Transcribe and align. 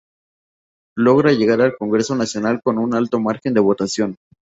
Logra 0.97 1.31
llegar 1.31 1.61
al 1.61 1.77
Congreso 1.77 2.15
Nacional 2.15 2.63
con 2.63 2.79
un 2.79 2.95
alto 2.95 3.19
margen 3.19 3.53
de 3.53 3.59
votación. 3.59 4.15